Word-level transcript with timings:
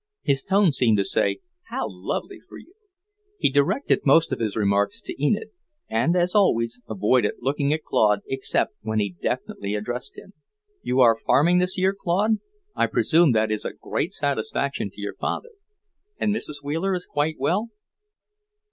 His 0.23 0.41
tone 0.41 0.71
seemed 0.71 0.97
to 0.97 1.03
say, 1.03 1.41
"How 1.65 1.85
lovely 1.87 2.39
for 2.49 2.57
you!" 2.57 2.73
He 3.37 3.51
directed 3.51 3.99
most 4.03 4.31
of 4.31 4.39
his 4.39 4.55
remarks 4.55 4.99
to 4.99 5.23
Enid 5.23 5.49
and, 5.87 6.15
as 6.15 6.33
always, 6.33 6.81
avoided 6.89 7.33
looking 7.39 7.71
at 7.71 7.83
Claude 7.83 8.21
except 8.25 8.73
when 8.81 8.97
he 8.97 9.15
definitely 9.21 9.75
addressed 9.75 10.17
him. 10.17 10.33
"You 10.81 11.01
are 11.01 11.15
farming 11.23 11.59
this 11.59 11.77
year, 11.77 11.93
Claude? 11.93 12.39
I 12.75 12.87
presume 12.87 13.33
that 13.33 13.51
is 13.51 13.63
a 13.63 13.73
great 13.73 14.11
satisfaction 14.11 14.89
to 14.89 14.99
your 14.99 15.13
father. 15.17 15.51
And 16.17 16.33
Mrs. 16.33 16.63
Wheeler 16.63 16.95
is 16.95 17.05
quite 17.05 17.35
well?" 17.37 17.69